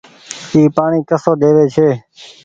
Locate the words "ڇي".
1.75-1.87